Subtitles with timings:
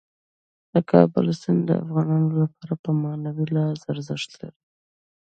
[0.73, 4.59] د کابل سیند د افغانانو لپاره په معنوي لحاظ ارزښت لري.